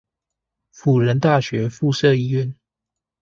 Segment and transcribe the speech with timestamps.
[0.73, 2.55] 輔仁大學附設醫院